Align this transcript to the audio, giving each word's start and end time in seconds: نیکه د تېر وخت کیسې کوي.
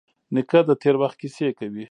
نیکه 0.33 0.59
د 0.69 0.71
تېر 0.81 0.95
وخت 1.01 1.17
کیسې 1.21 1.47
کوي. 1.57 1.79